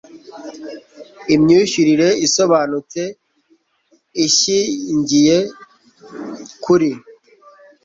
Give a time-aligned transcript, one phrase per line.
[1.35, 3.01] imyishyurire isobanutse
[4.25, 5.37] ishyingiye
[6.63, 6.91] kuri